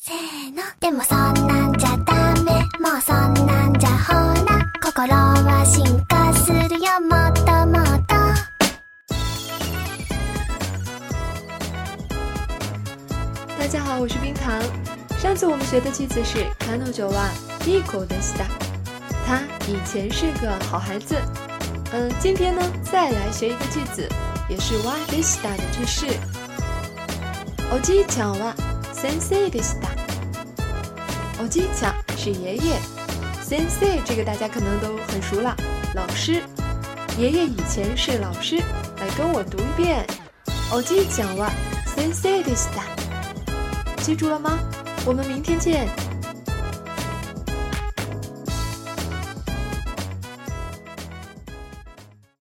[0.00, 4.12] せーのでもそんなんじゃダメもうそんなんじゃほ
[4.44, 8.14] ら心は進化するよもっともっと
[13.58, 14.62] 大家好，我是冰糖。
[15.18, 17.30] 上次我们学的句子是“彼女は
[17.66, 18.46] いい子でした”，
[19.26, 21.16] 他以前是个好孩子。
[21.92, 24.08] 嗯，今天呢，再来学一个句子，
[24.48, 26.16] 也是“はでした”的句式。
[27.72, 28.54] おじいちゃんは
[29.00, 29.88] 先生でした。
[31.42, 32.80] おじいちゃん是爷爷，
[33.42, 35.54] 先生这个大家可能都很熟了，
[35.94, 36.42] 老师。
[37.18, 38.56] 爷爷以前是老师，
[38.98, 40.06] 来跟我读一遍：
[40.70, 41.50] おじいちゃんは
[41.86, 42.82] 先生でした。
[44.02, 44.58] 记住了吗？
[45.06, 45.88] 我们明天见。